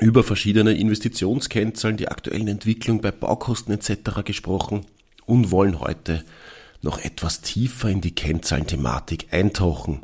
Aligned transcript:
über 0.00 0.22
verschiedene 0.22 0.72
Investitionskennzahlen, 0.72 1.96
die 1.96 2.08
aktuellen 2.08 2.48
Entwicklung 2.48 3.00
bei 3.00 3.10
Baukosten 3.10 3.74
etc. 3.74 4.24
gesprochen 4.24 4.86
und 5.24 5.50
wollen 5.50 5.80
heute 5.80 6.24
noch 6.82 6.98
etwas 6.98 7.40
tiefer 7.40 7.88
in 7.88 8.00
die 8.00 8.14
Kennzahlenthematik 8.14 9.26
eintauchen. 9.30 10.02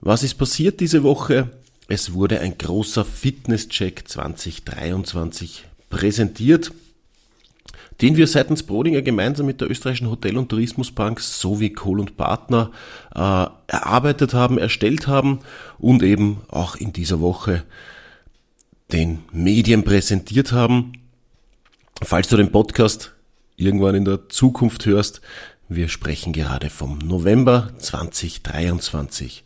Was 0.00 0.22
ist 0.22 0.34
passiert 0.34 0.80
diese 0.80 1.02
Woche? 1.02 1.50
Es 1.88 2.14
wurde 2.14 2.40
ein 2.40 2.56
großer 2.56 3.04
Fitnesscheck 3.04 4.08
2023 4.08 5.64
präsentiert, 5.90 6.72
den 8.00 8.16
wir 8.16 8.26
seitens 8.26 8.62
Brodinger 8.62 9.02
gemeinsam 9.02 9.46
mit 9.46 9.60
der 9.60 9.70
österreichischen 9.70 10.08
Hotel- 10.08 10.38
und 10.38 10.48
Tourismusbank 10.48 11.20
sowie 11.20 11.70
Kohl 11.70 12.00
und 12.00 12.16
Partner 12.16 12.70
äh, 13.14 13.46
erarbeitet 13.66 14.32
haben, 14.32 14.56
erstellt 14.56 15.06
haben 15.06 15.40
und 15.78 16.02
eben 16.02 16.40
auch 16.48 16.76
in 16.76 16.92
dieser 16.92 17.20
Woche 17.20 17.64
den 18.92 19.20
Medien 19.32 19.84
präsentiert 19.84 20.52
haben. 20.52 20.92
Falls 22.02 22.28
du 22.28 22.36
den 22.36 22.52
Podcast 22.52 23.14
irgendwann 23.56 23.94
in 23.94 24.04
der 24.04 24.28
Zukunft 24.28 24.86
hörst, 24.86 25.20
wir 25.68 25.88
sprechen 25.88 26.32
gerade 26.32 26.70
vom 26.70 26.98
November 26.98 27.72
2023. 27.78 29.44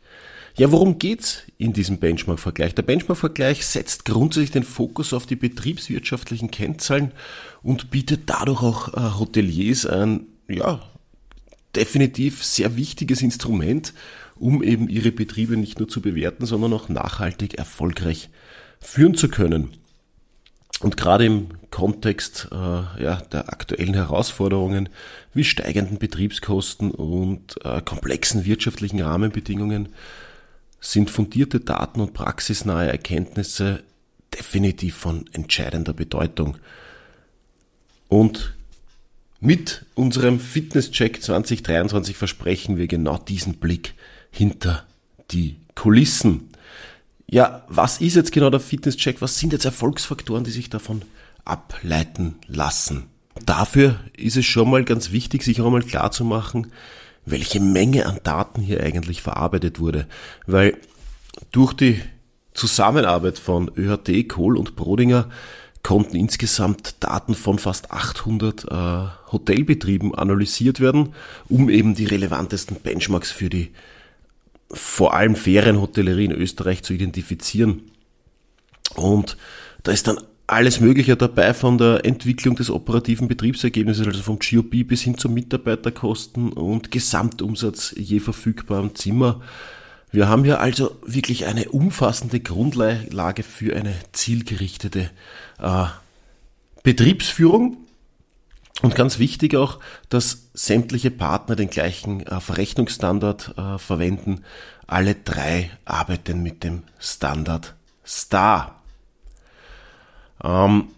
Ja, 0.56 0.70
worum 0.70 0.98
geht's 0.98 1.42
in 1.58 1.72
diesem 1.72 1.98
Benchmark-Vergleich? 1.98 2.74
Der 2.74 2.82
Benchmark-Vergleich 2.82 3.66
setzt 3.66 4.04
grundsätzlich 4.04 4.52
den 4.52 4.62
Fokus 4.62 5.12
auf 5.12 5.26
die 5.26 5.36
betriebswirtschaftlichen 5.36 6.50
Kennzahlen 6.50 7.12
und 7.62 7.90
bietet 7.90 8.22
dadurch 8.26 8.62
auch 8.62 8.94
äh, 8.94 9.18
Hoteliers 9.18 9.84
ein, 9.84 10.26
ja, 10.48 10.80
definitiv 11.74 12.44
sehr 12.44 12.76
wichtiges 12.76 13.20
Instrument, 13.20 13.92
um 14.36 14.62
eben 14.62 14.88
ihre 14.88 15.10
Betriebe 15.10 15.56
nicht 15.56 15.80
nur 15.80 15.88
zu 15.88 16.00
bewerten, 16.00 16.46
sondern 16.46 16.72
auch 16.72 16.88
nachhaltig 16.88 17.54
erfolgreich 17.54 18.30
führen 18.84 19.14
zu 19.14 19.28
können. 19.28 19.72
Und 20.80 20.96
gerade 20.96 21.24
im 21.24 21.48
Kontext 21.70 22.48
äh, 22.52 22.56
ja, 23.02 23.16
der 23.32 23.52
aktuellen 23.52 23.94
Herausforderungen 23.94 24.88
wie 25.32 25.44
steigenden 25.44 25.98
Betriebskosten 25.98 26.90
und 26.90 27.56
äh, 27.64 27.80
komplexen 27.80 28.44
wirtschaftlichen 28.44 29.00
Rahmenbedingungen 29.00 29.88
sind 30.80 31.10
fundierte 31.10 31.60
Daten 31.60 32.00
und 32.00 32.12
praxisnahe 32.12 32.88
Erkenntnisse 32.88 33.82
definitiv 34.36 34.96
von 34.96 35.24
entscheidender 35.32 35.94
Bedeutung. 35.94 36.58
Und 38.08 38.54
mit 39.40 39.86
unserem 39.94 40.38
Fitnesscheck 40.38 41.22
2023 41.22 42.16
versprechen 42.16 42.76
wir 42.76 42.86
genau 42.86 43.16
diesen 43.16 43.54
Blick 43.54 43.94
hinter 44.30 44.84
die 45.30 45.56
Kulissen. 45.74 46.50
Ja, 47.26 47.64
was 47.68 48.00
ist 48.00 48.16
jetzt 48.16 48.32
genau 48.32 48.50
der 48.50 48.60
Fitnesscheck? 48.60 49.20
Was 49.20 49.38
sind 49.38 49.52
jetzt 49.52 49.64
Erfolgsfaktoren, 49.64 50.44
die 50.44 50.50
sich 50.50 50.70
davon 50.70 51.02
ableiten 51.44 52.36
lassen? 52.46 53.04
Dafür 53.44 53.98
ist 54.16 54.36
es 54.36 54.46
schon 54.46 54.70
mal 54.70 54.84
ganz 54.84 55.10
wichtig, 55.10 55.42
sich 55.42 55.60
auch 55.60 55.70
mal 55.70 55.82
klar 55.82 56.12
zu 56.12 56.24
machen, 56.24 56.68
welche 57.26 57.60
Menge 57.60 58.06
an 58.06 58.20
Daten 58.22 58.62
hier 58.62 58.82
eigentlich 58.82 59.22
verarbeitet 59.22 59.80
wurde. 59.80 60.06
Weil 60.46 60.76
durch 61.50 61.72
die 61.72 62.00
Zusammenarbeit 62.52 63.38
von 63.38 63.70
ÖHT, 63.76 64.28
Kohl 64.28 64.56
und 64.56 64.76
Brodinger 64.76 65.28
konnten 65.82 66.16
insgesamt 66.16 66.96
Daten 67.00 67.34
von 67.34 67.58
fast 67.58 67.90
800 67.90 68.64
äh, 68.64 69.32
Hotelbetrieben 69.32 70.14
analysiert 70.14 70.80
werden, 70.80 71.14
um 71.48 71.68
eben 71.68 71.94
die 71.94 72.06
relevantesten 72.06 72.76
Benchmarks 72.80 73.30
für 73.30 73.50
die 73.50 73.72
vor 74.70 75.14
allem 75.14 75.36
Ferienhotellerie 75.36 76.26
in 76.26 76.32
Österreich 76.32 76.82
zu 76.82 76.94
identifizieren. 76.94 77.82
Und 78.96 79.36
da 79.82 79.92
ist 79.92 80.06
dann 80.06 80.18
alles 80.46 80.80
Mögliche 80.80 81.16
dabei, 81.16 81.54
von 81.54 81.78
der 81.78 82.04
Entwicklung 82.04 82.56
des 82.56 82.70
operativen 82.70 83.28
Betriebsergebnisses, 83.28 84.06
also 84.06 84.22
vom 84.22 84.38
GOP 84.38 84.86
bis 84.86 85.02
hin 85.02 85.16
zu 85.16 85.28
Mitarbeiterkosten 85.28 86.52
und 86.52 86.90
Gesamtumsatz 86.90 87.94
je 87.96 88.20
verfügbarem 88.20 88.94
Zimmer. 88.94 89.40
Wir 90.10 90.28
haben 90.28 90.44
hier 90.44 90.60
also 90.60 90.96
wirklich 91.04 91.46
eine 91.46 91.70
umfassende 91.70 92.40
Grundlage 92.40 93.42
für 93.42 93.74
eine 93.74 93.94
zielgerichtete 94.12 95.10
äh, 95.60 95.86
Betriebsführung 96.82 97.78
und 98.82 98.94
ganz 98.94 99.18
wichtig 99.18 99.56
auch, 99.56 99.78
dass 100.08 100.50
sämtliche 100.52 101.10
Partner 101.10 101.56
den 101.56 101.70
gleichen 101.70 102.26
äh, 102.26 102.40
Verrechnungsstandard 102.40 103.54
äh, 103.56 103.78
verwenden. 103.78 104.44
Alle 104.86 105.14
drei 105.14 105.70
arbeiten 105.84 106.42
mit 106.42 106.64
dem 106.64 106.82
Standard 106.98 107.74
Star. 108.04 108.82
Ähm, 110.42 110.88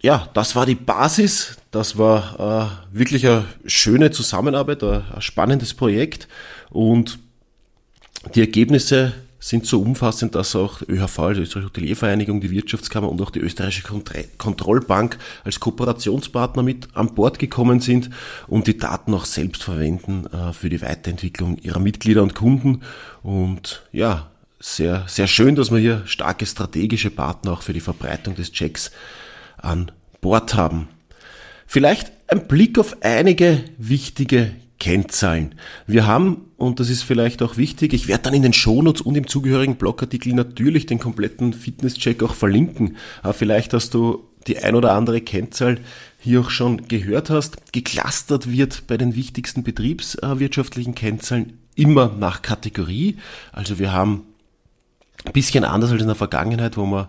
ja, 0.00 0.28
das 0.34 0.54
war 0.54 0.66
die 0.66 0.74
Basis. 0.74 1.56
Das 1.70 1.98
war 1.98 2.80
äh, 2.92 2.96
wirklich 2.96 3.26
eine 3.26 3.44
schöne 3.64 4.10
Zusammenarbeit, 4.10 4.82
ein, 4.82 5.02
ein 5.14 5.22
spannendes 5.22 5.74
Projekt. 5.74 6.28
Und 6.70 7.18
die 8.34 8.40
Ergebnisse 8.40 9.14
sind 9.40 9.66
so 9.66 9.80
umfassend, 9.80 10.34
dass 10.34 10.56
auch 10.56 10.82
ÖHV, 10.82 11.18
also 11.18 11.34
die 11.34 11.42
Österreichische 11.42 11.64
Hoteliervereinigung, 11.64 12.40
die 12.40 12.50
Wirtschaftskammer 12.50 13.08
und 13.08 13.20
auch 13.20 13.30
die 13.30 13.40
Österreichische 13.40 13.84
Kontrollbank 14.36 15.18
als 15.44 15.60
Kooperationspartner 15.60 16.62
mit 16.62 16.88
an 16.94 17.14
Bord 17.14 17.38
gekommen 17.38 17.80
sind 17.80 18.10
und 18.48 18.66
die 18.66 18.76
Daten 18.76 19.14
auch 19.14 19.24
selbst 19.24 19.62
verwenden 19.62 20.26
äh, 20.26 20.52
für 20.52 20.68
die 20.68 20.82
Weiterentwicklung 20.82 21.58
ihrer 21.58 21.78
Mitglieder 21.78 22.22
und 22.22 22.34
Kunden. 22.34 22.82
Und 23.22 23.82
ja, 23.92 24.28
sehr, 24.58 25.04
sehr 25.06 25.28
schön, 25.28 25.54
dass 25.54 25.70
wir 25.70 25.78
hier 25.78 26.02
starke 26.06 26.44
strategische 26.44 27.10
Partner 27.10 27.52
auch 27.52 27.62
für 27.62 27.72
die 27.72 27.80
Verbreitung 27.80 28.34
des 28.34 28.50
Checks 28.50 28.90
an 29.56 29.92
Bord 30.20 30.54
haben. 30.54 30.88
Vielleicht 31.66 32.10
ein 32.26 32.48
Blick 32.48 32.78
auf 32.78 32.96
einige 33.02 33.64
wichtige 33.78 34.50
Kennzahlen. 34.78 35.54
Wir 35.86 36.06
haben, 36.06 36.50
und 36.56 36.80
das 36.80 36.88
ist 36.88 37.02
vielleicht 37.02 37.42
auch 37.42 37.56
wichtig, 37.56 37.92
ich 37.92 38.08
werde 38.08 38.24
dann 38.24 38.34
in 38.34 38.42
den 38.42 38.52
Shownotes 38.52 39.02
und 39.02 39.16
im 39.16 39.26
zugehörigen 39.26 39.76
Blogartikel 39.76 40.32
natürlich 40.34 40.86
den 40.86 40.98
kompletten 40.98 41.52
Fitnesscheck 41.52 42.22
auch 42.22 42.34
verlinken. 42.34 42.96
Aber 43.22 43.34
vielleicht 43.34 43.74
hast 43.74 43.94
du 43.94 44.28
die 44.46 44.58
ein 44.58 44.74
oder 44.74 44.92
andere 44.92 45.20
Kennzahl 45.20 45.78
hier 46.20 46.40
auch 46.40 46.50
schon 46.50 46.88
gehört 46.88 47.30
hast. 47.30 47.72
Geklustert 47.72 48.50
wird 48.50 48.86
bei 48.86 48.96
den 48.96 49.14
wichtigsten 49.14 49.62
betriebswirtschaftlichen 49.62 50.94
Kennzahlen 50.94 51.58
immer 51.74 52.14
nach 52.18 52.42
Kategorie. 52.42 53.18
Also 53.52 53.78
wir 53.78 53.92
haben 53.92 54.24
ein 55.24 55.32
bisschen 55.32 55.64
anders 55.64 55.92
als 55.92 56.00
in 56.00 56.08
der 56.08 56.16
Vergangenheit, 56.16 56.76
wo 56.76 56.86
wir 56.86 57.08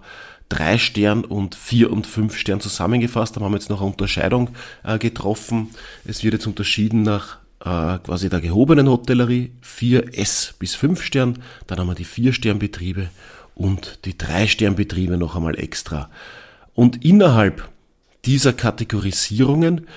drei 0.49 0.77
Stern 0.77 1.23
und 1.23 1.55
vier 1.55 1.91
und 1.91 2.07
fünf 2.07 2.37
Stern 2.37 2.59
zusammengefasst 2.59 3.35
haben, 3.35 3.45
haben 3.45 3.53
jetzt 3.53 3.69
noch 3.69 3.81
eine 3.81 3.91
Unterscheidung 3.91 4.49
äh, 4.83 4.97
getroffen. 4.97 5.69
Es 6.05 6.23
wird 6.23 6.33
jetzt 6.33 6.47
unterschieden 6.47 7.03
nach 7.03 7.38
äh, 7.61 7.97
quasi 7.99 8.29
der 8.29 8.41
gehobenen 8.41 8.89
Hotellerie, 8.89 9.51
4S 9.63 10.53
bis 10.57 10.75
5 10.75 11.01
Stern, 11.01 11.39
dann 11.67 11.79
haben 11.79 11.87
wir 11.87 11.95
die 11.95 12.05
4-Sternbetriebe 12.05 13.09
und 13.55 13.99
die 14.05 14.13
3-Sternbetriebe 14.13 15.17
noch 15.17 15.35
einmal 15.35 15.59
extra. 15.59 16.09
Und 16.73 17.03
innerhalb 17.03 17.69
dieser 18.25 18.53
Kategorisierungen 18.53 19.87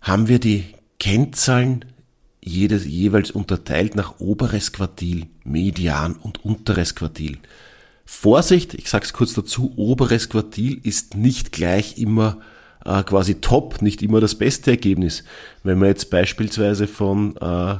haben 0.00 0.28
wir 0.28 0.38
die 0.38 0.64
Kennzahlen 0.98 1.84
jedes, 2.42 2.86
jeweils 2.86 3.30
unterteilt 3.30 3.96
nach 3.96 4.20
oberes 4.20 4.72
Quartil, 4.72 5.26
Median 5.44 6.14
und 6.14 6.44
unteres 6.44 6.94
Quartil. 6.94 7.38
Vorsicht, 8.06 8.74
ich 8.74 8.88
sage 8.88 9.04
es 9.04 9.12
kurz 9.12 9.34
dazu, 9.34 9.72
oberes 9.76 10.28
Quartil 10.28 10.80
ist 10.82 11.16
nicht 11.16 11.52
gleich 11.52 11.98
immer 11.98 12.38
äh, 12.84 13.02
quasi 13.02 13.36
top, 13.36 13.82
nicht 13.82 14.02
immer 14.02 14.20
das 14.20 14.34
beste 14.34 14.72
Ergebnis. 14.72 15.24
Wenn 15.62 15.80
wir 15.80 15.88
jetzt 15.88 16.10
beispielsweise 16.10 16.86
von 16.86 17.36
äh, 17.36 17.76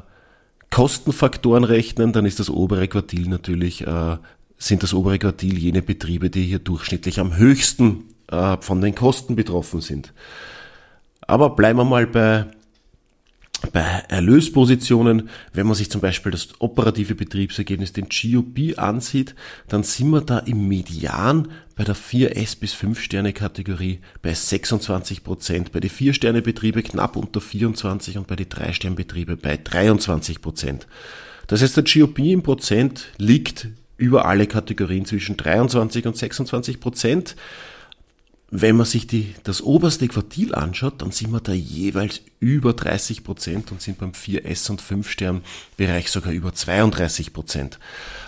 Kostenfaktoren 0.70 1.64
rechnen, 1.64 2.12
dann 2.12 2.26
ist 2.26 2.38
das 2.38 2.50
obere 2.50 2.88
Quartil 2.88 3.29
natürlich, 3.29 3.87
äh, 3.87 4.17
sind 4.58 4.82
das 4.82 4.94
obere 4.94 5.19
Quartil 5.19 5.58
jene 5.58 5.82
Betriebe, 5.82 6.31
die 6.31 6.44
hier 6.44 6.58
durchschnittlich 6.58 7.19
am 7.19 7.37
höchsten 7.37 8.05
äh, 8.31 8.56
von 8.61 8.81
den 8.81 8.94
Kosten 8.94 9.37
betroffen 9.37 9.81
sind. 9.81 10.12
Aber 11.26 11.50
bleiben 11.50 11.79
wir 11.79 11.85
mal 11.85 12.06
bei 12.06 12.46
bei 13.73 14.03
Erlöspositionen, 14.09 15.29
wenn 15.53 15.67
man 15.67 15.75
sich 15.75 15.91
zum 15.91 16.01
Beispiel 16.01 16.33
das 16.33 16.49
operative 16.61 17.15
Betriebsergebnis, 17.15 17.93
den 17.93 18.09
GOP 18.09 18.79
ansieht, 18.79 19.35
dann 19.69 19.83
sind 19.83 20.11
wir 20.11 20.23
da 20.23 20.39
im 20.39 20.67
Median 20.67 21.49
bei 21.77 21.85
der 21.85 21.97
4S 21.97 22.59
bis 22.59 22.73
5 22.73 23.01
Sterne 23.01 23.33
Kategorie 23.33 24.01
bei 24.23 24.35
26 24.35 25.25
Prozent, 25.25 25.73
bei 25.73 25.81
den 25.81 25.91
4 25.91 26.12
Sterne 26.15 26.43
Betriebe 26.43 26.83
knapp 26.83 27.17
unter 27.17 27.41
24 27.41 28.19
und 28.19 28.27
bei 28.27 28.37
den 28.37 28.49
3 28.49 28.73
Sterne 28.73 28.97
Betriebe 28.97 29.37
bei 29.37 29.57
23 29.57 30.41
Prozent. 30.41 30.87
Das 31.47 31.63
heißt, 31.63 31.77
der 31.77 31.85
GOP 31.85 32.19
im 32.21 32.43
Prozent 32.43 33.06
liegt 33.19 33.69
über 33.97 34.25
alle 34.25 34.47
Kategorien 34.47 35.05
zwischen 35.05 35.37
23 35.37 36.06
und 36.06 36.17
26 36.17 36.81
Prozent. 36.81 37.37
Wenn 38.52 38.76
man 38.76 38.87
sich 38.87 39.06
die, 39.06 39.35
das 39.44 39.62
oberste 39.62 40.08
Quartil 40.08 40.55
anschaut, 40.55 41.02
dann 41.02 41.12
sind 41.12 41.31
wir 41.31 41.41
da 41.41 41.52
jeweils 41.52 42.20
über 42.41 42.73
30 42.73 43.23
Prozent 43.23 43.70
und 43.70 43.81
sind 43.81 43.99
beim 43.99 44.11
4S 44.11 44.70
und 44.70 44.82
5 44.82 45.08
Stern 45.08 45.43
Bereich 45.76 46.11
sogar 46.11 46.32
über 46.32 46.52
32 46.52 47.32
Prozent. 47.32 47.79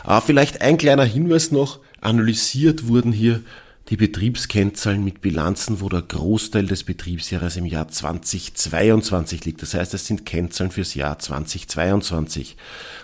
Aber 0.04 0.20
vielleicht 0.20 0.60
ein 0.60 0.78
kleiner 0.78 1.04
Hinweis 1.04 1.50
noch, 1.50 1.80
analysiert 2.00 2.86
wurden 2.86 3.10
hier 3.10 3.42
die 3.88 3.96
Betriebskennzahlen 3.96 5.02
mit 5.02 5.22
Bilanzen, 5.22 5.80
wo 5.80 5.88
der 5.88 6.02
Großteil 6.02 6.66
des 6.66 6.84
Betriebsjahres 6.84 7.56
im 7.56 7.66
Jahr 7.66 7.88
2022 7.88 9.44
liegt. 9.44 9.60
Das 9.60 9.75
heißt, 9.75 9.92
es 9.92 10.06
sind 10.06 10.25
Kennzahlen 10.25 10.70
fürs 10.70 10.94
Jahr 10.94 11.18
2022. 11.18 12.56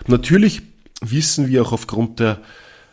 Natürlich 0.07 0.61
wissen 1.01 1.49
wir 1.49 1.63
auch 1.63 1.73
aufgrund 1.73 2.21
der 2.21 2.39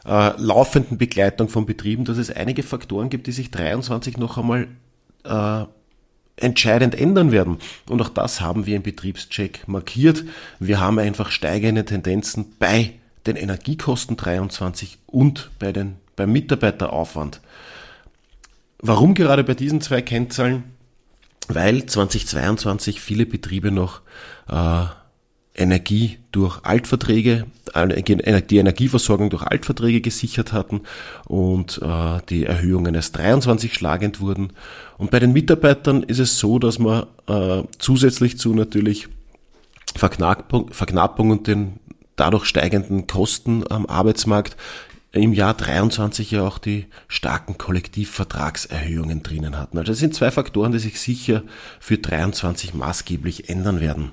äh, 0.06 0.32
laufenden 0.38 0.98
Begleitung 0.98 1.48
von 1.48 1.66
Betrieben, 1.66 2.04
dass 2.04 2.18
es 2.18 2.30
einige 2.30 2.62
Faktoren 2.62 3.10
gibt, 3.10 3.26
die 3.26 3.32
sich 3.32 3.50
23 3.50 4.16
noch 4.18 4.38
einmal 4.38 4.68
äh, 5.24 5.64
entscheidend 6.36 6.94
ändern 6.94 7.32
werden. 7.32 7.58
Und 7.88 8.00
auch 8.00 8.10
das 8.10 8.40
haben 8.40 8.66
wir 8.66 8.76
im 8.76 8.82
Betriebscheck 8.82 9.66
markiert. 9.66 10.24
Wir 10.60 10.80
haben 10.80 10.98
einfach 10.98 11.30
steigende 11.30 11.84
Tendenzen 11.84 12.54
bei 12.58 12.92
den 13.26 13.36
Energiekosten 13.36 14.16
23 14.16 14.98
und 15.06 15.50
bei 15.58 15.72
den, 15.72 15.96
beim 16.14 16.32
Mitarbeiteraufwand. 16.32 17.40
Warum 18.78 19.14
gerade 19.14 19.42
bei 19.42 19.54
diesen 19.54 19.80
zwei 19.80 20.02
Kennzahlen? 20.02 20.64
Weil 21.48 21.86
2022 21.86 23.00
viele 23.00 23.24
Betriebe 23.24 23.70
noch 23.70 24.02
äh, 24.48 24.84
Energie 25.56 26.18
durch 26.32 26.60
Altverträge, 26.64 27.46
die 27.74 28.56
Energieversorgung 28.58 29.30
durch 29.30 29.42
Altverträge 29.42 30.00
gesichert 30.00 30.52
hatten 30.52 30.82
und 31.26 31.80
äh, 31.82 32.20
die 32.28 32.44
Erhöhungen 32.44 32.94
erst 32.94 33.16
23 33.16 33.72
schlagend 33.74 34.20
wurden. 34.20 34.52
Und 34.98 35.10
bei 35.10 35.18
den 35.18 35.32
Mitarbeitern 35.32 36.02
ist 36.02 36.18
es 36.18 36.38
so, 36.38 36.58
dass 36.58 36.78
man 36.78 37.06
äh, 37.26 37.62
zusätzlich 37.78 38.38
zu 38.38 38.54
natürlich 38.54 39.08
Verknappung, 39.94 40.72
Verknappung 40.72 41.30
und 41.30 41.46
den 41.46 41.80
dadurch 42.16 42.44
steigenden 42.44 43.06
Kosten 43.06 43.64
am 43.70 43.86
Arbeitsmarkt 43.86 44.56
im 45.12 45.32
Jahr 45.32 45.54
23 45.54 46.30
ja 46.32 46.46
auch 46.46 46.58
die 46.58 46.86
starken 47.08 47.56
Kollektivvertragserhöhungen 47.56 49.22
drinnen 49.22 49.58
hatten. 49.58 49.78
Also 49.78 49.92
das 49.92 49.98
sind 49.98 50.14
zwei 50.14 50.30
Faktoren, 50.30 50.72
die 50.72 50.78
sich 50.78 51.00
sicher 51.00 51.42
für 51.80 51.98
23 51.98 52.74
maßgeblich 52.74 53.48
ändern 53.48 53.80
werden. 53.80 54.10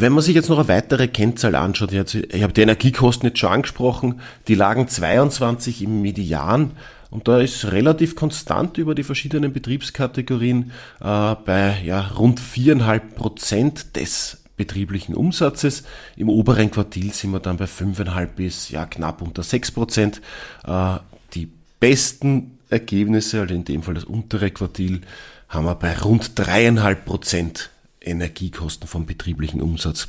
Wenn 0.00 0.14
man 0.14 0.22
sich 0.22 0.34
jetzt 0.34 0.48
noch 0.48 0.58
eine 0.58 0.68
weitere 0.68 1.08
Kennzahl 1.08 1.54
anschaut, 1.54 1.92
ich 1.92 2.42
habe 2.42 2.52
die 2.54 2.62
Energiekosten 2.62 3.28
jetzt 3.28 3.38
schon 3.38 3.52
angesprochen, 3.52 4.20
die 4.48 4.54
lagen 4.54 4.88
22 4.88 5.82
im 5.82 6.00
Median 6.00 6.70
und 7.10 7.28
da 7.28 7.38
ist 7.38 7.70
relativ 7.70 8.16
konstant 8.16 8.78
über 8.78 8.94
die 8.94 9.02
verschiedenen 9.02 9.52
Betriebskategorien 9.52 10.70
äh, 11.00 11.34
bei 11.44 11.82
ja, 11.84 12.06
rund 12.16 12.40
4,5 12.40 13.00
Prozent 13.14 13.96
des 13.96 14.42
betrieblichen 14.56 15.14
Umsatzes. 15.14 15.82
Im 16.16 16.30
oberen 16.30 16.70
Quartil 16.70 17.12
sind 17.12 17.32
wir 17.32 17.40
dann 17.40 17.58
bei 17.58 17.66
5,5 17.66 18.26
bis 18.28 18.70
ja, 18.70 18.86
knapp 18.86 19.20
unter 19.20 19.42
6 19.42 19.72
Prozent. 19.72 20.22
Äh, 20.66 20.96
die 21.34 21.50
besten 21.78 22.58
Ergebnisse, 22.70 23.42
also 23.42 23.52
in 23.54 23.64
dem 23.64 23.82
Fall 23.82 23.94
das 23.94 24.04
untere 24.04 24.50
Quartil, 24.50 25.02
haben 25.50 25.66
wir 25.66 25.74
bei 25.74 25.94
rund 25.98 26.30
3,5 26.40 26.94
Prozent 26.94 27.70
Energiekosten 28.00 28.88
vom 28.88 29.06
betrieblichen 29.06 29.60
Umsatz. 29.60 30.06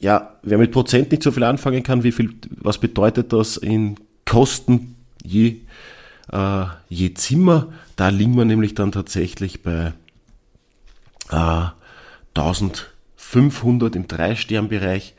Ja, 0.00 0.36
wer 0.42 0.58
mit 0.58 0.72
Prozent 0.72 1.10
nicht 1.10 1.22
so 1.22 1.30
viel 1.30 1.44
anfangen 1.44 1.82
kann, 1.82 2.02
wie 2.02 2.12
viel, 2.12 2.34
was 2.56 2.78
bedeutet 2.78 3.30
das 3.32 3.58
in 3.58 3.96
Kosten 4.24 4.96
je, 5.22 5.56
äh, 6.32 6.64
je 6.88 7.12
Zimmer? 7.14 7.72
Da 7.96 8.08
liegen 8.08 8.36
wir 8.36 8.46
nämlich 8.46 8.74
dann 8.74 8.92
tatsächlich 8.92 9.62
bei 9.62 9.92
äh, 11.30 11.66
1500 12.34 13.96
im 13.96 14.08
Drei-Stern-Bereich 14.08 15.14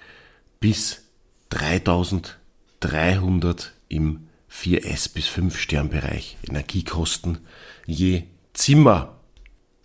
bis 0.60 1.04
3300 1.50 3.74
im 3.90 4.28
4S 4.52 5.14
bis 5.14 5.28
5-Stern-Bereich 5.28 6.38
Energiekosten 6.48 7.40
je 7.86 8.24
Zimmer. 8.54 9.18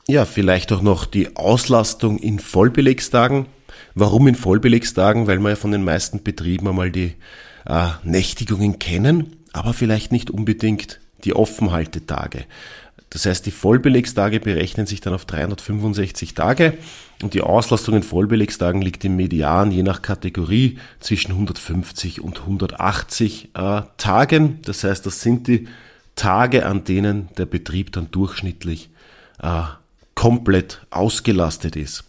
Ja, 0.08 0.25
vielleicht 0.25 0.70
auch 0.70 0.82
noch 0.82 1.05
die 1.05 1.35
Auslastung 1.35 2.19
in 2.19 2.38
Vollbelegstagen. 2.38 3.47
Warum 3.97 4.29
in 4.29 4.37
Vollbelegstagen? 4.37 5.26
Weil 5.26 5.41
wir 5.41 5.50
ja 5.50 5.56
von 5.56 5.73
den 5.73 5.82
meisten 5.82 6.23
Betrieben 6.23 6.69
einmal 6.69 6.93
die 6.93 7.14
äh, 7.67 7.88
Nächtigungen 8.05 8.79
kennen, 8.79 9.37
aber 9.53 9.75
vielleicht 9.75 10.12
nicht 10.12 10.31
unbedingt 10.31 11.00
die 11.25 11.35
Offenhaltetage. 11.35 12.44
Das 13.11 13.26
heißt, 13.26 13.47
die 13.47 13.50
Vollbelegstage 13.50 14.38
berechnen 14.38 14.87
sich 14.87 15.00
dann 15.00 15.12
auf 15.12 15.25
365 15.25 16.35
Tage 16.35 16.79
und 17.20 17.35
die 17.35 17.41
Auslastung 17.41 17.97
in 17.97 18.02
Vollbelegstagen 18.05 18.82
liegt 18.82 19.05
im 19.05 19.17
Median 19.17 19.73
je 19.73 19.82
nach 19.82 20.02
Kategorie 20.02 20.79
zwischen 21.00 21.32
150 21.32 22.20
und 22.20 22.41
180 22.43 23.50
äh, 23.55 23.82
Tagen. 23.97 24.61
Das 24.62 24.85
heißt, 24.85 25.05
das 25.05 25.20
sind 25.20 25.49
die 25.49 25.67
Tage, 26.14 26.64
an 26.64 26.85
denen 26.85 27.29
der 27.38 27.47
Betrieb 27.47 27.91
dann 27.91 28.11
durchschnittlich 28.12 28.91
äh, 29.43 29.62
komplett 30.26 30.84
ausgelastet 30.90 31.76
ist. 31.76 32.02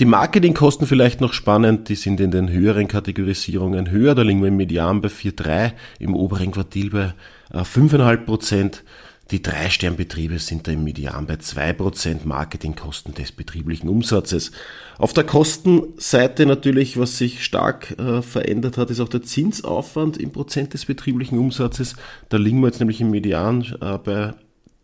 Die 0.00 0.04
Marketingkosten 0.04 0.84
vielleicht 0.84 1.20
noch 1.20 1.32
spannend, 1.32 1.88
die 1.88 1.94
sind 1.94 2.18
in 2.18 2.32
den 2.32 2.50
höheren 2.50 2.88
Kategorisierungen 2.88 3.88
höher, 3.88 4.16
da 4.16 4.22
liegen 4.22 4.40
wir 4.40 4.48
im 4.48 4.56
Median 4.56 5.00
bei 5.00 5.10
4,3%, 5.10 5.74
im 6.00 6.16
oberen 6.16 6.50
Quartil 6.50 6.90
bei 6.90 7.14
5,5 7.52 8.16
Prozent. 8.24 8.82
Die 9.30 9.42
Drei-Stern-Betriebe 9.42 10.40
sind 10.40 10.66
da 10.66 10.72
im 10.72 10.82
Median 10.82 11.26
bei 11.26 11.34
2% 11.34 12.24
Marketingkosten 12.24 13.14
des 13.14 13.30
betrieblichen 13.30 13.88
Umsatzes. 13.88 14.50
Auf 14.98 15.12
der 15.12 15.22
Kostenseite 15.22 16.46
natürlich, 16.46 16.98
was 16.98 17.16
sich 17.16 17.44
stark 17.44 17.96
äh, 17.96 18.22
verändert 18.22 18.76
hat, 18.76 18.90
ist 18.90 18.98
auch 18.98 19.08
der 19.08 19.22
Zinsaufwand 19.22 20.16
im 20.16 20.32
Prozent 20.32 20.74
des 20.74 20.84
betrieblichen 20.86 21.38
Umsatzes. 21.38 21.94
Da 22.28 22.38
liegen 22.38 22.58
wir 22.58 22.66
jetzt 22.66 22.80
nämlich 22.80 23.00
im 23.00 23.12
Median 23.12 23.62
äh, 23.80 23.98
bei 23.98 24.34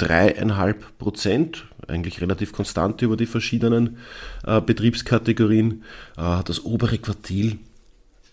dreieinhalb 0.01 0.99
Prozent, 0.99 1.67
eigentlich 1.87 2.21
relativ 2.21 2.53
konstant 2.53 3.03
über 3.03 3.17
die 3.17 3.27
verschiedenen 3.27 3.99
äh, 4.47 4.61
Betriebskategorien. 4.61 5.85
Äh, 6.17 6.43
das 6.45 6.65
obere 6.65 6.99
Quartil 6.99 7.59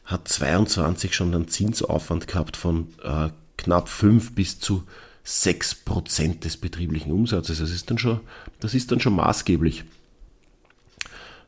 hat 0.05 0.27
22 0.27 1.13
schon 1.13 1.36
einen 1.36 1.50
Zinsaufwand 1.50 2.27
gehabt 2.27 2.55
von 2.55 2.88
äh, 3.03 3.29
knapp 3.57 3.89
5 3.89 4.33
bis 4.33 4.59
zu 4.59 4.83
6 5.24 5.75
Prozent 5.75 6.45
des 6.45 6.55
betrieblichen 6.55 7.12
Umsatzes. 7.12 7.59
Das 7.59 7.71
ist 7.71 7.89
dann 7.89 7.97
schon, 7.97 8.21
das 8.62 8.74
ist 8.74 8.91
dann 8.91 9.01
schon 9.01 9.15
maßgeblich. 9.15 9.83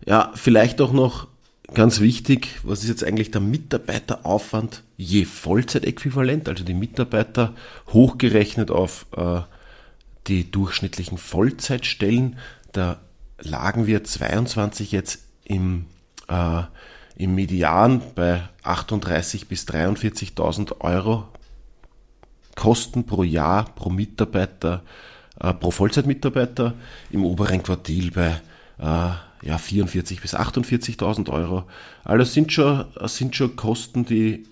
Ja, 0.06 0.32
vielleicht 0.36 0.82
auch 0.82 0.92
noch 0.92 1.28
ganz 1.74 2.02
wichtig, 2.02 2.60
was 2.64 2.84
ist 2.84 2.90
jetzt 2.90 3.04
eigentlich 3.06 3.32
der 3.32 3.42
Mitarbeiteraufwand 3.42 4.84
je 4.98 5.24
Vollzeitäquivalent, 5.24 6.50
also 6.50 6.66
die 6.66 6.74
Mitarbeiter 6.74 7.54
hochgerechnet 7.88 8.72
auf 8.72 9.06
äh, 9.16 9.42
die 10.30 10.50
durchschnittlichen 10.50 11.18
Vollzeitstellen, 11.18 12.38
da 12.72 13.00
lagen 13.40 13.88
wir 13.88 14.04
22 14.04 14.92
jetzt 14.92 15.24
im, 15.44 15.86
äh, 16.28 16.62
im 17.16 17.36
Median 17.36 18.02
bei 18.16 18.48
38 18.64 19.48
bis 19.48 19.68
43.000 19.68 20.82
Euro 20.82 21.28
Kosten 22.56 23.06
pro 23.06 23.24
Jahr 23.24 23.66
pro 23.74 23.90
Mitarbeiter, 23.90 24.84
äh, 25.40 25.54
pro 25.54 25.72
Vollzeitmitarbeiter, 25.72 26.74
im 27.10 27.26
oberen 27.26 27.64
Quartil 27.64 28.12
bei 28.12 28.42
äh, 28.80 29.48
ja, 29.48 29.58
44 29.58 30.22
bis 30.22 30.36
48.000 30.36 31.30
Euro. 31.30 31.64
Also 32.04 32.26
sind 32.26 32.52
schon, 32.52 32.86
sind 33.06 33.36
schon 33.36 33.56
Kosten, 33.56 34.06
die 34.06 34.46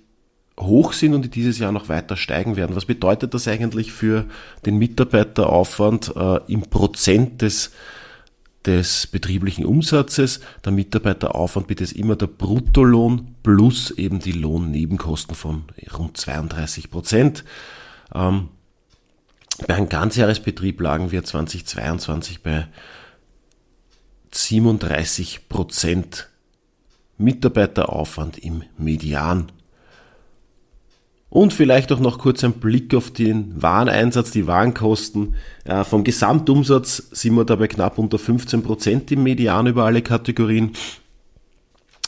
hoch 0.60 0.94
sind 0.94 1.14
und 1.14 1.24
die 1.24 1.30
dieses 1.30 1.60
Jahr 1.60 1.72
noch 1.72 1.90
weiter 1.90 2.18
steigen 2.18 2.56
werden. 2.56 2.76
Was 2.76 2.86
bedeutet 2.86 3.34
das 3.34 3.48
eigentlich 3.48 3.92
für 3.92 4.26
den 4.66 4.78
Mitarbeiteraufwand 4.78 6.14
äh, 6.16 6.40
im 6.48 6.62
Prozent 6.62 7.42
des, 7.42 7.72
des 8.66 9.08
betrieblichen 9.08 9.66
Umsatzes? 9.66 10.40
Der 10.66 10.72
Mitarbeiteraufwand 10.72 11.68
bitte 11.68 11.84
ist 11.84 11.94
immer 11.94 12.16
der 12.16 12.28
Bruttolohn 12.28 13.36
plus 13.44 13.92
eben 13.92 14.20
die 14.20 14.32
Lohnnebenkosten 14.32 15.36
von 15.36 15.66
rund 15.96 16.18
32 16.18 16.90
Prozent. 16.90 17.44
Ähm, 18.16 18.50
bei 19.68 19.76
einem 19.76 19.90
Ganzjahresbetrieb 19.90 20.82
lagen 20.82 21.12
wir 21.12 21.24
2022 21.24 22.42
bei 22.42 22.68
37 24.32 25.50
Prozent 25.50 26.30
Mitarbeiteraufwand 27.18 28.38
im 28.38 28.64
Median. 28.78 29.52
Und 31.30 31.54
vielleicht 31.54 31.92
auch 31.92 32.00
noch 32.00 32.20
kurz 32.20 32.44
ein 32.44 32.54
Blick 32.54 32.94
auf 32.96 33.12
den 33.12 33.62
Wareneinsatz, 33.62 34.32
die 34.32 34.48
Warenkosten. 34.48 35.36
Äh, 35.66 35.84
vom 35.84 36.04
Gesamtumsatz 36.04 37.10
sind 37.12 37.36
wir 37.36 37.44
dabei 37.44 37.68
knapp 37.68 37.98
unter 37.98 38.18
15 38.18 38.64
Prozent 38.64 39.12
im 39.12 39.24
Median 39.24 39.68
über 39.68 39.86
alle 39.86 40.02
Kategorien. 40.02 40.72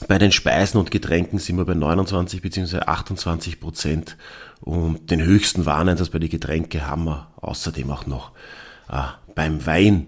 Bei 0.07 0.17
den 0.17 0.31
Speisen 0.31 0.79
und 0.79 0.91
Getränken 0.91 1.39
sind 1.39 1.57
wir 1.57 1.65
bei 1.65 1.73
29 1.73 2.41
bzw. 2.41 2.79
28 2.79 3.59
Prozent 3.59 4.15
und 4.61 5.11
den 5.11 5.21
höchsten 5.21 5.65
Wareneinsatz 5.65 6.09
bei 6.09 6.19
den 6.19 6.29
Getränke 6.29 6.87
haben 6.87 7.03
wir 7.03 7.27
außerdem 7.41 7.91
auch 7.91 8.05
noch 8.05 8.31
äh, 8.89 9.01
beim 9.35 9.65
Wein. 9.65 10.07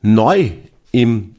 Neu 0.00 0.52
im 0.92 1.34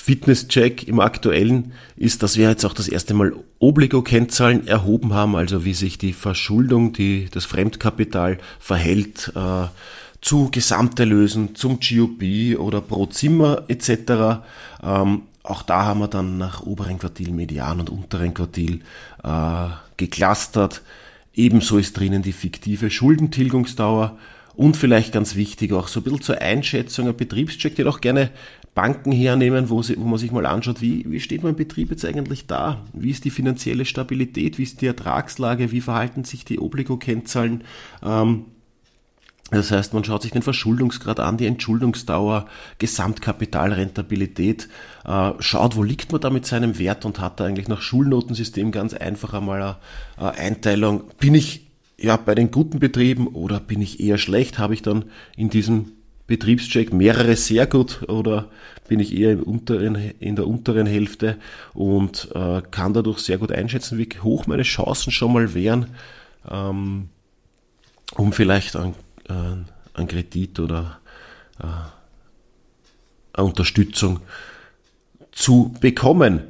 Fitnesscheck 0.00 0.88
im 0.88 0.98
aktuellen 0.98 1.72
ist, 1.94 2.22
dass 2.22 2.38
wir 2.38 2.48
jetzt 2.48 2.64
auch 2.64 2.72
das 2.72 2.88
erste 2.88 3.12
Mal 3.12 3.34
Obligo-Kennzahlen 3.58 4.66
erhoben 4.66 5.12
haben, 5.12 5.36
also 5.36 5.66
wie 5.66 5.74
sich 5.74 5.98
die 5.98 6.14
Verschuldung, 6.14 6.94
die, 6.94 7.28
das 7.30 7.44
Fremdkapital 7.44 8.38
verhält 8.58 9.30
äh, 9.36 9.66
zu 10.22 10.50
Gesamterlösen, 10.50 11.54
zum 11.54 11.80
GOP 11.80 12.58
oder 12.58 12.80
pro 12.80 13.06
Zimmer 13.06 13.64
etc. 13.68 14.40
Ähm, 14.82 15.22
auch 15.42 15.62
da 15.62 15.84
haben 15.84 16.00
wir 16.00 16.08
dann 16.08 16.38
nach 16.38 16.62
oberen 16.62 16.98
Quartil, 16.98 17.30
Median 17.30 17.80
und 17.80 17.90
unteren 17.90 18.32
Quartil 18.32 18.80
äh, 19.22 19.68
geclustert. 19.98 20.80
Ebenso 21.34 21.76
ist 21.76 21.98
drinnen 21.98 22.22
die 22.22 22.32
fiktive 22.32 22.90
Schuldentilgungsdauer 22.90 24.16
und 24.60 24.76
vielleicht 24.76 25.14
ganz 25.14 25.36
wichtig 25.36 25.72
auch 25.72 25.88
so 25.88 26.00
ein 26.00 26.02
bisschen 26.02 26.20
zur 26.20 26.42
Einschätzung 26.42 27.08
ein 27.08 27.16
Betriebscheck, 27.16 27.76
den 27.76 27.88
auch 27.88 28.02
gerne 28.02 28.28
Banken 28.74 29.10
hernehmen, 29.10 29.70
wo, 29.70 29.80
sie, 29.80 29.96
wo 29.96 30.04
man 30.04 30.18
sich 30.18 30.32
mal 30.32 30.44
anschaut, 30.44 30.82
wie, 30.82 31.10
wie 31.10 31.18
steht 31.18 31.42
mein 31.42 31.56
Betrieb 31.56 31.90
jetzt 31.90 32.04
eigentlich 32.04 32.46
da? 32.46 32.84
Wie 32.92 33.08
ist 33.08 33.24
die 33.24 33.30
finanzielle 33.30 33.86
Stabilität? 33.86 34.58
Wie 34.58 34.64
ist 34.64 34.82
die 34.82 34.86
Ertragslage? 34.86 35.72
Wie 35.72 35.80
verhalten 35.80 36.24
sich 36.24 36.44
die 36.44 36.58
Obligo-Kennzahlen? 36.58 37.64
Ähm, 38.02 38.44
das 39.50 39.70
heißt, 39.70 39.94
man 39.94 40.04
schaut 40.04 40.20
sich 40.20 40.32
den 40.32 40.42
Verschuldungsgrad 40.42 41.20
an, 41.20 41.38
die 41.38 41.46
Entschuldungsdauer, 41.46 42.44
Gesamtkapitalrentabilität, 42.76 44.68
äh, 45.06 45.30
schaut, 45.38 45.74
wo 45.74 45.82
liegt 45.82 46.12
man 46.12 46.20
da 46.20 46.28
mit 46.28 46.44
seinem 46.44 46.78
Wert 46.78 47.06
und 47.06 47.18
hat 47.18 47.40
da 47.40 47.46
eigentlich 47.46 47.68
nach 47.68 47.80
Schulnotensystem 47.80 48.72
ganz 48.72 48.92
einfach 48.92 49.32
einmal 49.32 49.78
eine 50.18 50.32
Einteilung. 50.32 51.04
Bin 51.18 51.34
ich 51.34 51.69
ja 52.00 52.16
bei 52.16 52.34
den 52.34 52.50
guten 52.50 52.78
Betrieben 52.78 53.28
oder 53.28 53.60
bin 53.60 53.82
ich 53.82 54.00
eher 54.00 54.18
schlecht? 54.18 54.58
Habe 54.58 54.74
ich 54.74 54.82
dann 54.82 55.04
in 55.36 55.50
diesem 55.50 55.92
Betriebscheck 56.26 56.92
mehrere 56.92 57.36
sehr 57.36 57.66
gut 57.66 58.08
oder 58.08 58.50
bin 58.88 59.00
ich 59.00 59.16
eher 59.16 59.32
im 59.32 59.42
unteren, 59.42 59.96
in 60.20 60.36
der 60.36 60.46
unteren 60.46 60.86
Hälfte 60.86 61.36
und 61.74 62.28
äh, 62.34 62.62
kann 62.70 62.94
dadurch 62.94 63.18
sehr 63.18 63.38
gut 63.38 63.52
einschätzen, 63.52 63.98
wie 63.98 64.08
hoch 64.22 64.46
meine 64.46 64.62
Chancen 64.62 65.12
schon 65.12 65.32
mal 65.32 65.54
wären, 65.54 65.86
ähm, 66.48 67.08
um 68.16 68.32
vielleicht 68.32 68.76
ein 68.76 68.94
äh, 69.28 69.64
einen 69.94 70.08
Kredit 70.08 70.58
oder 70.60 71.00
äh, 71.60 71.66
eine 73.32 73.46
Unterstützung 73.46 74.20
zu 75.32 75.74
bekommen. 75.80 76.42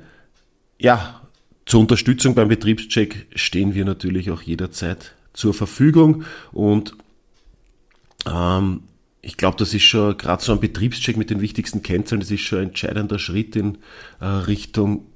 Ja, 0.78 1.20
zur 1.66 1.80
Unterstützung 1.80 2.34
beim 2.34 2.48
Betriebscheck 2.48 3.26
stehen 3.34 3.74
wir 3.74 3.84
natürlich 3.84 4.30
auch 4.30 4.42
jederzeit 4.42 5.14
zur 5.32 5.54
Verfügung. 5.54 6.24
Und 6.52 6.94
ähm, 8.30 8.82
ich 9.22 9.36
glaube, 9.36 9.56
das 9.58 9.74
ist 9.74 9.82
schon 9.82 10.16
gerade 10.16 10.42
so 10.42 10.52
ein 10.52 10.60
Betriebscheck 10.60 11.16
mit 11.16 11.30
den 11.30 11.40
wichtigsten 11.40 11.82
Kennzahlen, 11.82 12.20
das 12.20 12.30
ist 12.30 12.40
schon 12.40 12.60
ein 12.60 12.68
entscheidender 12.68 13.18
Schritt 13.18 13.56
in 13.56 13.78
äh, 14.20 14.26
Richtung 14.26 15.06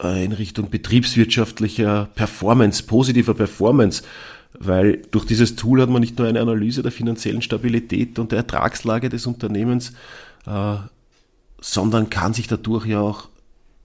äh, 0.00 0.24
in 0.24 0.32
Richtung 0.32 0.70
betriebswirtschaftlicher 0.70 2.08
Performance, 2.14 2.82
positiver 2.82 3.34
Performance. 3.34 4.02
Weil 4.58 5.02
durch 5.10 5.24
dieses 5.24 5.56
Tool 5.56 5.80
hat 5.80 5.90
man 5.90 6.00
nicht 6.00 6.18
nur 6.18 6.26
eine 6.26 6.40
Analyse 6.40 6.82
der 6.82 6.90
finanziellen 6.90 7.42
Stabilität 7.42 8.18
und 8.18 8.32
der 8.32 8.38
Ertragslage 8.38 9.08
des 9.08 9.26
Unternehmens, 9.26 9.92
äh, 10.46 10.76
sondern 11.60 12.10
kann 12.10 12.32
sich 12.32 12.48
dadurch 12.48 12.86
ja 12.86 13.00
auch, 13.00 13.28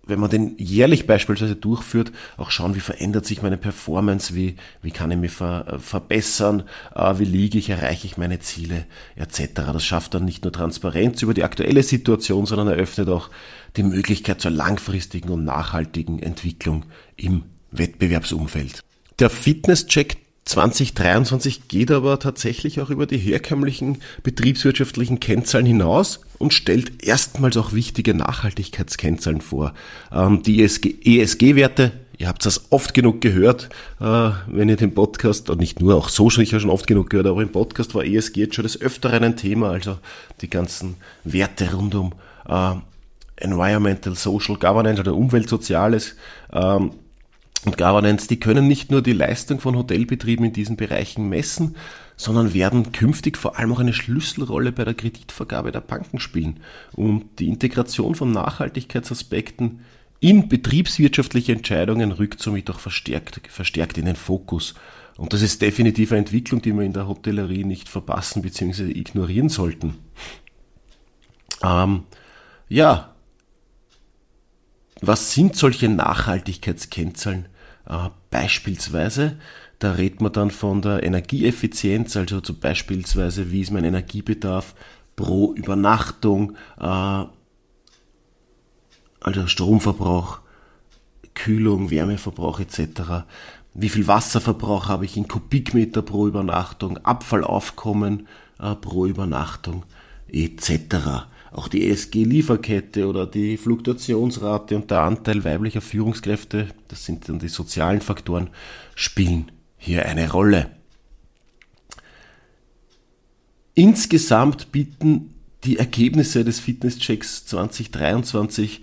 wenn 0.06 0.20
man 0.20 0.30
den 0.30 0.56
jährlich 0.58 1.08
beispielsweise 1.08 1.56
durchführt, 1.56 2.12
auch 2.38 2.52
schauen, 2.52 2.76
wie 2.76 2.82
verändert 2.82 3.26
sich 3.26 3.42
meine 3.42 3.58
Performance, 3.58 4.36
wie, 4.36 4.56
wie 4.82 4.92
kann 4.92 5.12
ich 5.12 5.18
mich 5.18 5.32
ver, 5.32 5.66
äh, 5.68 5.80
verbessern, 5.80 6.64
äh, 6.94 7.20
wie 7.20 7.26
liege 7.26 7.58
ich, 7.58 7.70
erreiche 7.70 8.06
ich 8.08 8.18
meine 8.18 8.40
Ziele 8.40 8.86
etc. 9.16 9.50
Das 9.56 9.86
schafft 9.86 10.14
dann 10.14 10.26
nicht 10.26 10.44
nur 10.44 10.52
Transparenz 10.52 11.22
über 11.22 11.34
die 11.34 11.44
aktuelle 11.44 11.84
Situation, 11.84 12.46
sondern 12.46 12.68
eröffnet 12.68 13.10
auch 13.10 13.30
die 13.78 13.84
Möglichkeit 13.84 14.42
zur 14.42 14.52
langfristigen 14.52 15.30
und 15.30 15.46
nachhaltigen 15.46 16.22
Entwicklung 16.22 16.86
im 17.16 17.44
Wettbewerbsumfeld. 17.72 18.84
Der 19.20 19.30
Fitnesscheck 19.30 20.18
2023 20.46 21.70
geht 21.70 21.90
aber 21.90 22.20
tatsächlich 22.20 22.82
auch 22.82 22.90
über 22.90 23.06
die 23.06 23.18
herkömmlichen 23.18 24.00
betriebswirtschaftlichen 24.24 25.20
Kennzahlen 25.20 25.66
hinaus 25.66 26.22
und 26.38 26.54
stellt 26.54 27.04
erstmals 27.04 27.56
auch 27.56 27.72
wichtige 27.72 28.14
Nachhaltigkeitskennzahlen 28.14 29.42
vor. 29.42 29.74
Ähm, 30.12 30.44
die 30.44 30.62
ESG-Werte, 30.62 31.94
ihr 32.18 32.28
habt 32.28 32.46
das 32.46 32.72
oft 32.72 32.94
genug 32.94 33.22
gehört, 33.22 33.70
äh, 34.02 34.32
wenn 34.48 34.68
ihr 34.68 34.76
den 34.76 34.94
Podcast, 34.94 35.50
und 35.50 35.62
nicht 35.62 35.80
nur, 35.80 35.96
auch 35.96 36.10
so 36.10 36.30
sicher 36.30 36.60
schon 36.60 36.70
oft 36.70 36.88
genug 36.88 37.10
gehört, 37.10 37.28
aber 37.28 37.42
im 37.42 37.52
Podcast 37.52 37.96
war 37.96 38.04
ESG 38.04 38.42
jetzt 38.42 38.56
schon 38.56 38.64
des 38.64 38.80
Öfteren 38.82 39.24
ein 39.24 39.38
Thema, 39.38 39.72
also 39.72 39.98
die 40.42 40.50
ganzen 40.50 40.96
Werte 41.24 41.74
rund 41.74 41.96
um 41.96 42.14
äh, 42.50 42.76
Environmental, 43.38 44.16
Social 44.16 44.58
Governance 44.58 45.00
oder 45.00 45.16
Umweltsoziales, 45.16 46.16
ähm, 46.52 46.92
und 47.66 47.78
Governance, 47.78 48.28
die 48.28 48.40
können 48.40 48.68
nicht 48.68 48.92
nur 48.92 49.02
die 49.02 49.14
Leistung 49.14 49.60
von 49.60 49.76
Hotelbetrieben 49.76 50.46
in 50.46 50.54
diesen 50.54 50.76
Bereichen 50.76 51.30
messen, 51.30 51.76
sondern 52.18 52.54
werden 52.54 52.92
künftig 52.92 53.38
vor 53.38 53.58
allem 53.58 53.72
auch 53.72 53.80
eine 53.80 53.94
Schlüsselrolle 53.94 54.72
bei 54.72 54.84
der 54.84 54.94
Kreditvergabe 54.94 55.72
der 55.72 55.82
Banken 55.82 56.20
spielen. 56.20 56.60
Und 56.94 57.40
die 57.40 57.48
Integration 57.48 58.16
von 58.16 58.32
Nachhaltigkeitsaspekten 58.32 59.80
in 60.20 60.48
betriebswirtschaftliche 60.48 61.54
Entscheidungen 61.54 62.12
rückt 62.12 62.42
somit 62.42 62.70
auch 62.70 62.80
verstärkt, 62.80 63.42
verstärkt 63.50 63.98
in 63.98 64.06
den 64.06 64.16
Fokus. 64.16 64.74
Und 65.18 65.34
das 65.34 65.42
ist 65.42 65.62
definitiv 65.62 66.12
eine 66.12 66.20
Entwicklung, 66.20 66.62
die 66.62 66.74
wir 66.74 66.84
in 66.84 66.94
der 66.94 67.08
Hotellerie 67.08 67.66
nicht 67.66 67.90
verpassen 67.90 68.42
bzw. 68.42 68.90
ignorieren 68.90 69.50
sollten. 69.50 69.96
Ähm, 71.62 72.04
ja, 72.70 73.14
was 75.02 75.34
sind 75.34 75.56
solche 75.56 75.90
Nachhaltigkeitskennzahlen? 75.90 77.48
Äh, 77.88 78.10
beispielsweise, 78.30 79.38
da 79.80 79.94
redet 79.94 80.22
man 80.22 80.32
dann 80.32 80.52
von 80.52 80.82
der 80.82 81.04
Energieeffizienz, 81.04 82.16
also 82.16 82.42
zum 82.42 82.60
beispielsweise, 82.60 83.52
wie 83.52 83.62
ist 83.62 83.72
mein 83.72 83.84
Energiebedarf 83.84 84.76
pro 85.16 85.54
Übernachtung, 85.54 86.56
äh, 86.80 87.26
also 89.20 89.48
Stromverbrauch, 89.48 90.40
Kühlung, 91.34 91.90
Wärmeverbrauch 91.90 92.60
etc. 92.60 93.26
Wie 93.74 93.90
viel 93.90 94.08
Wasserverbrauch 94.08 94.88
habe 94.88 95.06
ich 95.06 95.18
in 95.18 95.28
Kubikmeter 95.28 96.02
pro 96.02 96.28
Übernachtung, 96.28 96.98
Abfallaufkommen 97.00 98.28
äh, 98.60 98.76
pro 98.76 99.06
Übernachtung 99.06 99.84
etc. 100.28 101.28
Auch 101.54 101.68
die 101.68 101.88
ESG-Lieferkette 101.88 103.08
oder 103.08 103.28
die 103.28 103.58
Fluktuationsrate 103.58 104.76
und 104.76 104.90
der 104.90 105.02
Anteil 105.02 105.44
weiblicher 105.44 105.82
Führungskräfte, 105.82 106.70
das 106.88 107.06
sind 107.06 107.30
dann 107.30 107.38
die 107.38 107.48
sozialen 107.48 108.02
Faktoren, 108.02 108.50
spielen 108.96 109.52
hier 109.78 110.06
eine 110.08 110.32
Rolle. 110.32 110.72
Insgesamt 113.76 114.72
bieten 114.72 115.36
die 115.64 115.78
Ergebnisse 115.78 116.44
des 116.44 116.60
Fitnesschecks 116.60 117.46
2023 117.46 118.82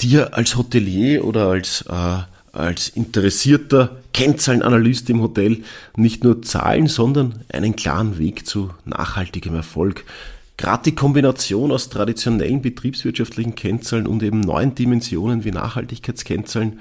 dir 0.00 0.34
als 0.34 0.56
Hotelier 0.56 1.24
oder 1.24 1.48
als, 1.48 1.82
äh, 1.88 2.22
als 2.52 2.88
interessierter 2.90 4.02
Kennzahlenanalyst 4.12 5.08
im 5.08 5.22
Hotel 5.22 5.64
nicht 5.96 6.24
nur 6.24 6.42
Zahlen, 6.42 6.88
sondern 6.88 7.42
einen 7.48 7.74
klaren 7.74 8.18
Weg 8.18 8.46
zu 8.46 8.70
nachhaltigem 8.84 9.54
Erfolg. 9.54 10.04
Gerade 10.56 10.84
die 10.84 10.94
Kombination 10.94 11.72
aus 11.72 11.88
traditionellen 11.88 12.62
betriebswirtschaftlichen 12.62 13.54
Kennzahlen 13.54 14.06
und 14.06 14.22
eben 14.22 14.40
neuen 14.40 14.74
Dimensionen 14.74 15.44
wie 15.44 15.50
Nachhaltigkeitskennzahlen 15.50 16.80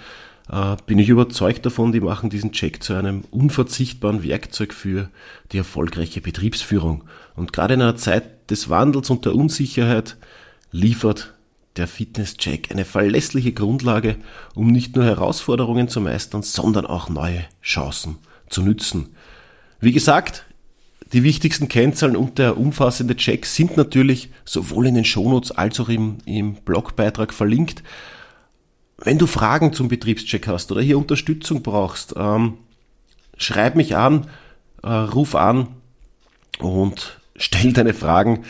äh, 0.49 0.75
bin 0.85 0.99
ich 0.99 1.09
überzeugt 1.09 1.65
davon, 1.65 1.91
die 1.91 2.01
machen 2.01 2.29
diesen 2.29 2.51
Check 2.51 2.83
zu 2.83 2.93
einem 2.93 3.23
unverzichtbaren 3.31 4.23
Werkzeug 4.23 4.73
für 4.73 5.09
die 5.51 5.57
erfolgreiche 5.57 6.21
Betriebsführung. 6.21 7.03
Und 7.35 7.53
gerade 7.53 7.75
in 7.75 7.81
einer 7.81 7.95
Zeit 7.95 8.51
des 8.51 8.69
Wandels 8.69 9.09
und 9.09 9.25
der 9.25 9.35
Unsicherheit 9.35 10.17
liefert 10.71 11.33
der 11.77 11.87
Fitnesscheck 11.87 12.69
eine 12.71 12.85
verlässliche 12.85 13.53
Grundlage, 13.53 14.17
um 14.53 14.67
nicht 14.67 14.95
nur 14.95 15.05
Herausforderungen 15.05 15.87
zu 15.87 16.01
meistern, 16.01 16.43
sondern 16.43 16.85
auch 16.85 17.09
neue 17.09 17.45
Chancen 17.63 18.17
zu 18.49 18.61
nützen. 18.61 19.15
Wie 19.79 19.91
gesagt, 19.91 20.45
Die 21.13 21.23
wichtigsten 21.23 21.67
Kennzahlen 21.67 22.15
und 22.15 22.39
der 22.39 22.57
umfassende 22.57 23.15
Check 23.15 23.45
sind 23.45 23.77
natürlich 23.77 24.29
sowohl 24.45 24.87
in 24.87 24.95
den 24.95 25.05
Shownotes 25.05 25.51
als 25.51 25.79
auch 25.79 25.89
im, 25.89 26.17
im 26.25 26.55
Blogbeitrag 26.55 27.33
verlinkt. 27.33 27.83
Wenn 28.97 29.19
du 29.19 29.27
Fragen 29.27 29.73
zum 29.73 29.89
Betriebscheck 29.89 30.47
hast 30.47 30.71
oder 30.71 30.81
hier 30.81 30.97
Unterstützung 30.97 31.61
brauchst, 31.61 32.15
ähm, 32.17 32.55
schreib 33.37 33.75
mich 33.75 33.95
an, 33.95 34.27
äh, 34.81 34.89
ruf 34.89 35.35
an 35.35 35.67
und 36.57 37.19
stell 37.35 37.73
deine 37.73 37.93
Fragen. 37.93 38.43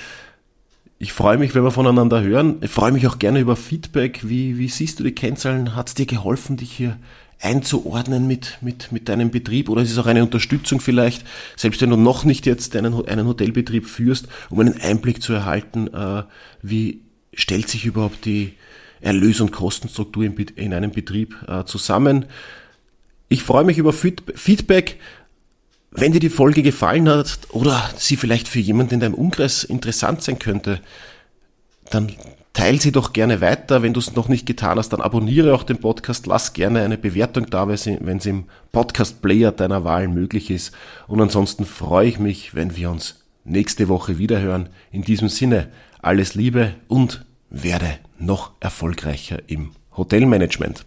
Ich 1.00 1.12
freue 1.12 1.38
mich, 1.38 1.54
wenn 1.56 1.66
wir 1.66 1.72
voneinander 1.72 2.22
hören. 2.22 2.60
Ich 2.62 2.72
freue 2.72 2.94
mich 2.94 3.08
auch 3.08 3.20
gerne 3.20 3.42
über 3.42 3.58
Feedback. 3.58 4.22
Wie, 4.24 4.58
wie 4.58 4.70
siehst 4.70 5.02
du 5.02 5.04
die 5.04 5.12
Kennzahlen? 5.12 5.76
Hat 5.76 5.90
es 5.90 5.96
dir 5.96 6.06
geholfen, 6.06 6.56
dich 6.56 6.72
hier 6.72 6.98
einzuordnen 7.44 8.26
mit, 8.26 8.58
mit, 8.62 8.92
mit 8.92 9.10
deinem 9.10 9.30
Betrieb? 9.30 9.70
Oder 9.70 9.82
ist 9.82 9.92
es 9.92 9.98
auch 9.98 10.06
eine 10.06 10.24
Unterstützung 10.24 10.80
vielleicht, 10.80 11.26
selbst 11.56 11.82
wenn 11.82 11.90
du 11.90 11.98
noch 11.98 12.24
nicht 12.24 12.46
jetzt 12.46 12.76
einen, 12.76 13.08
einen 13.08 13.28
Hotelbetrieb 13.28 13.86
führst, 13.86 14.28
um 14.50 14.60
einen 14.60 14.80
Einblick 14.82 15.22
zu 15.22 15.34
erhalten, 15.34 15.88
äh, 15.94 16.24
wie 16.62 17.02
stellt 17.34 17.68
sich 17.68 17.86
überhaupt 17.86 18.26
die 18.26 18.54
Erlös- 19.02 19.42
und 19.42 19.52
Kostenstruktur 19.52 20.24
in, 20.24 20.36
in 20.56 20.74
einem 20.74 20.92
Betrieb 20.92 21.36
äh, 21.48 21.66
zusammen? 21.66 22.26
Ich 23.28 23.44
freue 23.44 23.66
mich 23.66 23.78
über 23.78 23.94
Feedback. 23.94 25.00
Wenn 25.92 26.12
dir 26.12 26.20
die 26.20 26.30
Folge 26.30 26.64
gefallen 26.64 27.10
hat 27.10 27.40
oder 27.50 27.90
sie 27.98 28.16
vielleicht 28.16 28.48
für 28.48 28.60
jemanden 28.60 28.96
in 28.96 29.00
deinem 29.00 29.14
Umkreis 29.14 29.64
interessant 29.64 30.24
sein 30.24 30.40
könnte, 30.40 30.82
dann 31.92 32.12
teile 32.54 32.80
sie 32.80 32.92
doch 32.92 33.14
gerne 33.14 33.42
weiter. 33.42 33.82
Wenn 33.82 33.94
du 33.94 34.00
es 34.00 34.16
noch 34.16 34.30
nicht 34.30 34.46
getan 34.46 34.78
hast, 34.78 34.90
dann 34.90 35.02
abonniere 35.02 35.54
auch 35.54 35.64
den 35.64 35.80
Podcast, 35.80 36.28
lass 36.28 36.54
gerne 36.54 36.84
eine 36.84 36.98
Bewertung 36.98 37.50
da, 37.50 37.68
wenn 37.68 38.18
es 38.18 38.26
im 38.26 38.46
Podcast-Player 38.72 39.52
deiner 39.52 39.84
Wahl 39.84 40.08
möglich 40.08 40.50
ist. 40.52 40.74
Und 41.08 41.20
ansonsten 41.20 41.66
freue 41.66 42.08
ich 42.08 42.20
mich, 42.20 42.56
wenn 42.56 42.76
wir 42.76 42.92
uns 42.92 43.24
nächste 43.44 43.90
Woche 43.90 44.18
wiederhören. 44.18 44.70
In 44.92 45.02
diesem 45.02 45.30
Sinne, 45.30 45.70
alles 46.02 46.36
Liebe 46.36 46.76
und 46.88 47.26
werde 47.50 47.98
noch 48.20 48.52
erfolgreicher 48.60 49.40
im 49.48 49.72
Hotelmanagement. 49.98 50.86